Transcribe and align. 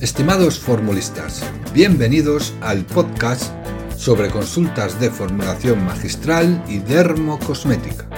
Estimados 0.00 0.58
formulistas, 0.58 1.44
bienvenidos 1.74 2.54
al 2.62 2.86
podcast 2.86 3.52
sobre 3.98 4.30
consultas 4.30 4.98
de 4.98 5.10
formulación 5.10 5.84
magistral 5.84 6.64
y 6.66 6.78
dermocosmética. 6.78 8.08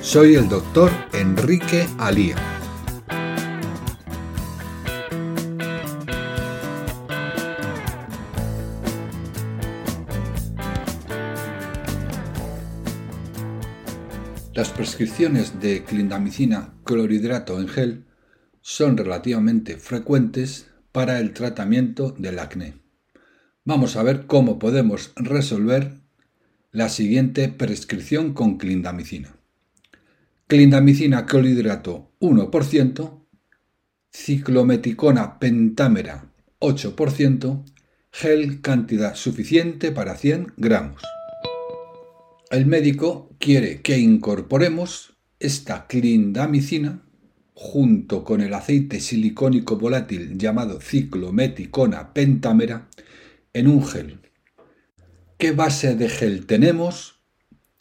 Soy 0.00 0.36
el 0.36 0.48
doctor 0.48 0.92
Enrique 1.12 1.88
Alía. 1.98 2.36
Las 14.54 14.70
prescripciones 14.70 15.58
de 15.58 15.82
clindamicina 15.82 16.72
clorhidrato 16.84 17.58
en 17.60 17.66
gel 17.66 18.06
son 18.68 18.96
relativamente 18.96 19.76
frecuentes 19.76 20.66
para 20.90 21.20
el 21.20 21.32
tratamiento 21.32 22.10
del 22.18 22.40
acné. 22.40 22.74
Vamos 23.64 23.94
a 23.94 24.02
ver 24.02 24.26
cómo 24.26 24.58
podemos 24.58 25.12
resolver 25.14 26.00
la 26.72 26.88
siguiente 26.88 27.48
prescripción 27.48 28.34
con 28.34 28.58
clindamicina. 28.58 29.36
Clindamicina 30.48 31.26
clorhidrato 31.26 32.10
1%, 32.18 33.24
ciclometicona 34.10 35.38
pentámera 35.38 36.32
8%, 36.58 37.64
gel 38.10 38.60
cantidad 38.62 39.14
suficiente 39.14 39.92
para 39.92 40.16
100 40.16 40.54
gramos. 40.56 41.02
El 42.50 42.66
médico 42.66 43.30
quiere 43.38 43.80
que 43.80 43.98
incorporemos 43.98 45.16
esta 45.38 45.86
clindamicina 45.86 47.05
junto 47.58 48.22
con 48.22 48.42
el 48.42 48.52
aceite 48.52 49.00
silicónico 49.00 49.78
volátil 49.78 50.36
llamado 50.36 50.78
ciclometicona 50.78 52.12
pentámera 52.12 52.88
en 53.54 53.66
un 53.66 53.82
gel. 53.82 54.20
¿Qué 55.38 55.52
base 55.52 55.96
de 55.96 56.10
gel 56.10 56.44
tenemos? 56.44 57.22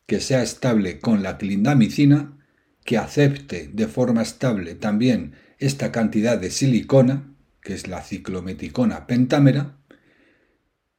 Que 0.06 0.22
sea 0.22 0.44
estable 0.44 1.02
con 1.02 1.24
la 1.24 1.38
clindamicina, 1.38 2.38
que 2.86 2.98
acepte 2.98 3.70
de 3.74 3.88
forma 3.88 4.22
estable 4.22 4.76
también 4.76 5.34
esta 5.60 5.92
cantidad 5.92 6.38
de 6.38 6.52
silicona, 6.52 7.36
que 7.62 7.74
es 7.74 7.90
la 7.90 8.02
ciclometicona 8.02 9.06
pentámera, 9.08 9.78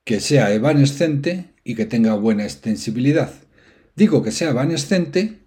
que 0.05 0.21
sea 0.21 0.53
evanescente 0.53 1.55
y 1.65 1.77
que 1.77 1.87
tenga 1.87 2.13
buena 2.13 2.45
extensibilidad. 2.45 3.33
Digo 3.95 4.23
que 4.23 4.33
sea 4.33 4.51
evanescente 4.51 5.46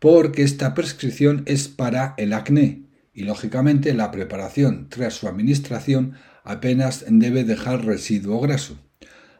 porque 0.00 0.42
esta 0.42 0.74
prescripción 0.74 1.44
es 1.46 1.68
para 1.68 2.14
el 2.16 2.32
acné 2.32 2.90
y 3.12 3.22
lógicamente 3.22 3.94
la 3.94 4.10
preparación 4.10 4.88
tras 4.88 5.14
su 5.14 5.28
administración 5.28 6.14
apenas 6.42 7.04
debe 7.08 7.44
dejar 7.44 7.84
residuo 7.84 8.40
graso. 8.40 8.78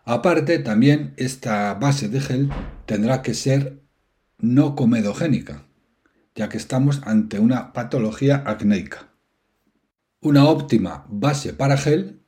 Aparte, 0.04 0.58
también 0.58 1.14
esta 1.16 1.74
base 1.74 2.08
de 2.08 2.20
gel 2.20 2.50
tendrá 2.86 3.22
que 3.22 3.34
ser 3.34 3.82
no 4.38 4.76
comedogénica, 4.76 5.66
ya 6.34 6.48
que 6.48 6.58
estamos 6.58 7.00
ante 7.04 7.38
una 7.38 7.72
patología 7.72 8.42
acnéica. 8.46 9.14
Una 10.20 10.46
óptima 10.46 11.06
base 11.08 11.54
para 11.54 11.78
gel 11.78 12.20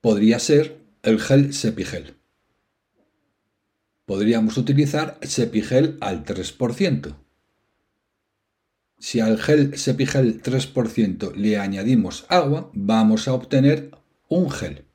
podría 0.00 0.40
ser 0.40 0.80
el 1.02 1.20
gel 1.20 1.52
Sepigel. 1.52 2.16
Podríamos 4.06 4.56
utilizar 4.56 5.18
Sepigel 5.22 5.98
al 6.00 6.24
3%. 6.24 7.14
Si 9.00 9.20
al 9.20 9.38
gel 9.38 9.78
Sepigel 9.78 10.42
3% 10.42 11.34
le 11.36 11.58
añadimos 11.58 12.26
agua, 12.28 12.70
vamos 12.74 13.28
a 13.28 13.32
obtener 13.32 13.92
un 14.28 14.50
gel. 14.50 14.86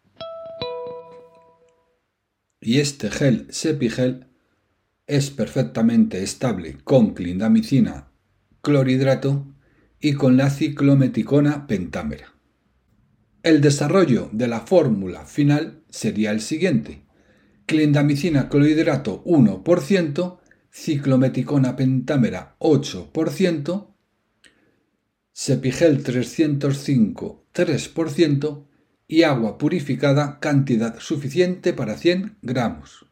Y 2.59 2.80
este 2.80 3.09
gel 3.09 3.47
Sepigel 3.50 4.28
es 5.08 5.31
perfectamente 5.31 6.22
estable 6.22 6.78
con 6.84 7.14
clindamicina 7.14 8.09
clorhidrato 8.62 9.47
y 10.00 10.14
con 10.14 10.35
la 10.35 10.50
ciclometicona 10.50 11.66
pentámera. 11.66 12.34
El 13.41 13.62
desarrollo 13.62 14.30
de 14.31 14.47
la 14.47 14.62
fórmula 14.62 15.25
final 15.25 15.84
sería 15.90 16.31
el 16.31 16.41
siguiente. 16.41 17.03
Clindamicina 17.66 18.50
clorhidrato 18.50 19.24
1%, 19.25 20.40
ciclometicona 20.72 21.75
pentámera 21.75 22.56
8%, 22.59 23.93
Sepigel 25.34 26.04
305 26.04 27.44
3% 27.54 28.68
y 29.08 29.24
agua 29.24 29.58
purificada 29.58 30.40
cantidad 30.40 31.00
suficiente 31.00 31.74
para 31.74 31.98
100 31.98 32.38
gramos. 32.42 33.06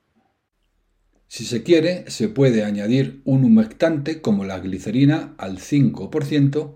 Si 1.28 1.46
se 1.46 1.64
quiere, 1.64 2.10
se 2.10 2.28
puede 2.28 2.64
añadir 2.64 3.22
un 3.26 3.44
humectante 3.44 4.22
como 4.22 4.46
la 4.46 4.60
glicerina 4.60 5.34
al 5.38 5.58
5% 5.60 6.76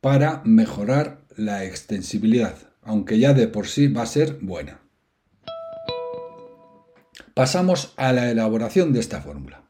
para 0.00 0.42
mejorar 0.44 1.24
la 1.36 1.64
extensibilidad, 1.64 2.56
aunque 2.82 3.18
ya 3.18 3.32
de 3.32 3.48
por 3.48 3.66
sí 3.66 3.86
va 3.86 4.02
a 4.02 4.06
ser 4.06 4.38
buena. 4.40 4.80
Pasamos 7.34 7.94
a 7.96 8.12
la 8.12 8.30
elaboración 8.30 8.92
de 8.92 9.00
esta 9.00 9.20
fórmula. 9.20 9.69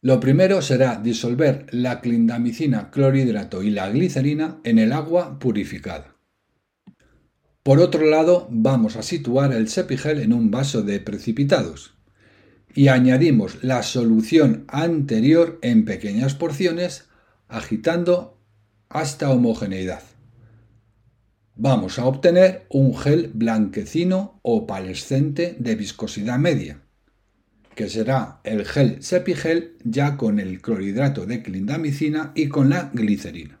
Lo 0.00 0.20
primero 0.20 0.62
será 0.62 1.00
disolver 1.02 1.66
la 1.72 2.00
clindamicina 2.00 2.92
clorhidrato 2.92 3.64
y 3.64 3.70
la 3.70 3.90
glicerina 3.90 4.60
en 4.62 4.78
el 4.78 4.92
agua 4.92 5.40
purificada. 5.40 6.14
Por 7.64 7.80
otro 7.80 8.06
lado, 8.06 8.46
vamos 8.50 8.94
a 8.94 9.02
situar 9.02 9.52
el 9.52 9.68
sepigel 9.68 10.20
en 10.20 10.32
un 10.32 10.52
vaso 10.52 10.82
de 10.82 11.00
precipitados 11.00 11.94
y 12.74 12.88
añadimos 12.88 13.64
la 13.64 13.82
solución 13.82 14.64
anterior 14.68 15.58
en 15.62 15.84
pequeñas 15.84 16.34
porciones 16.34 17.08
agitando 17.48 18.40
hasta 18.88 19.30
homogeneidad. 19.30 20.02
Vamos 21.56 21.98
a 21.98 22.06
obtener 22.06 22.66
un 22.70 22.96
gel 22.96 23.32
blanquecino 23.34 24.38
o 24.42 24.64
palescente 24.64 25.56
de 25.58 25.74
viscosidad 25.74 26.38
media 26.38 26.82
que 27.78 27.88
será 27.88 28.40
el 28.42 28.64
gel 28.64 29.04
Sepigel 29.04 29.76
ya 29.84 30.16
con 30.16 30.40
el 30.40 30.60
clorhidrato 30.60 31.26
de 31.26 31.44
clindamicina 31.44 32.32
y 32.34 32.48
con 32.48 32.70
la 32.70 32.90
glicerina. 32.92 33.60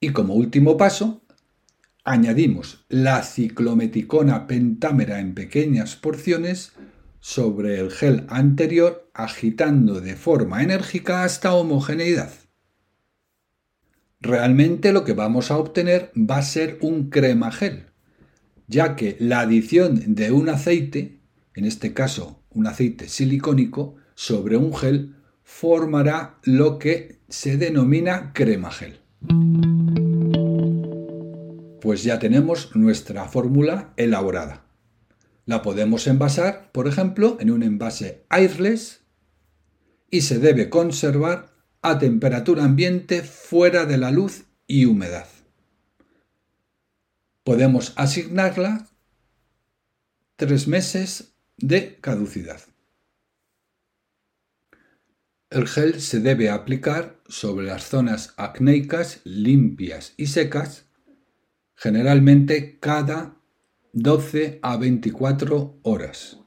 Y 0.00 0.08
como 0.08 0.34
último 0.34 0.76
paso, 0.76 1.22
añadimos 2.02 2.86
la 2.88 3.22
ciclometicona 3.22 4.48
pentámera 4.48 5.20
en 5.20 5.34
pequeñas 5.34 5.94
porciones 5.94 6.72
sobre 7.20 7.78
el 7.78 7.92
gel 7.92 8.24
anterior 8.28 9.08
agitando 9.14 10.00
de 10.00 10.16
forma 10.16 10.64
enérgica 10.64 11.22
hasta 11.22 11.54
homogeneidad. 11.54 12.32
Realmente 14.18 14.92
lo 14.92 15.04
que 15.04 15.12
vamos 15.12 15.52
a 15.52 15.58
obtener 15.58 16.10
va 16.16 16.38
a 16.38 16.42
ser 16.42 16.78
un 16.80 17.10
crema 17.10 17.52
gel, 17.52 17.90
ya 18.66 18.96
que 18.96 19.16
la 19.20 19.38
adición 19.38 20.16
de 20.16 20.32
un 20.32 20.48
aceite 20.48 21.20
en 21.54 21.64
este 21.64 21.94
caso 21.94 22.42
un 22.50 22.66
aceite 22.66 23.08
silicónico, 23.08 23.96
sobre 24.14 24.56
un 24.56 24.74
gel 24.74 25.16
formará 25.42 26.38
lo 26.42 26.78
que 26.78 27.20
se 27.28 27.56
denomina 27.56 28.32
crema 28.32 28.70
gel. 28.70 29.00
Pues 31.80 32.02
ya 32.02 32.18
tenemos 32.18 32.74
nuestra 32.74 33.26
fórmula 33.26 33.92
elaborada. 33.96 34.64
La 35.46 35.62
podemos 35.62 36.06
envasar, 36.06 36.70
por 36.72 36.88
ejemplo, 36.88 37.36
en 37.40 37.50
un 37.50 37.62
envase 37.62 38.24
airless 38.30 39.02
y 40.10 40.22
se 40.22 40.38
debe 40.38 40.70
conservar 40.70 41.52
a 41.82 41.98
temperatura 41.98 42.64
ambiente 42.64 43.22
fuera 43.22 43.84
de 43.84 43.98
la 43.98 44.10
luz 44.10 44.44
y 44.66 44.86
humedad. 44.86 45.26
Podemos 47.42 47.92
asignarla 47.96 48.88
tres 50.36 50.66
meses 50.66 51.33
de 51.56 51.98
caducidad. 52.00 52.60
El 55.50 55.68
gel 55.68 56.00
se 56.00 56.20
debe 56.20 56.50
aplicar 56.50 57.20
sobre 57.28 57.66
las 57.66 57.84
zonas 57.84 58.34
acnéicas 58.36 59.20
limpias 59.24 60.14
y 60.16 60.26
secas, 60.26 60.86
generalmente 61.76 62.78
cada 62.80 63.36
12 63.92 64.58
a 64.62 64.76
24 64.76 65.78
horas. 65.82 66.38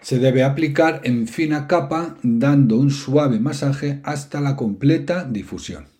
Se 0.00 0.18
debe 0.18 0.44
aplicar 0.44 1.02
en 1.04 1.28
fina 1.28 1.66
capa 1.66 2.16
dando 2.22 2.76
un 2.76 2.90
suave 2.90 3.38
masaje 3.38 4.00
hasta 4.02 4.40
la 4.40 4.56
completa 4.56 5.24
difusión. 5.24 5.93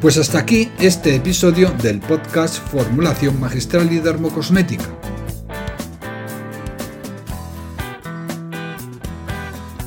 Pues 0.00 0.16
hasta 0.16 0.38
aquí 0.38 0.70
este 0.78 1.16
episodio 1.16 1.72
del 1.82 1.98
podcast 1.98 2.58
Formulación 2.68 3.40
Magistral 3.40 3.92
y 3.92 3.98
Dermocosmética. 3.98 4.84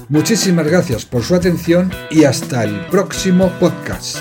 Muchísimas 0.10 0.68
gracias 0.68 1.06
por 1.06 1.24
su 1.24 1.34
atención 1.34 1.90
y 2.10 2.26
hasta 2.26 2.66
el 2.66 2.88
próximo 2.88 3.50
podcast. 3.58 4.18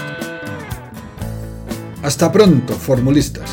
Hasta 2.04 2.30
pronto, 2.30 2.74
formulistas. 2.74 3.50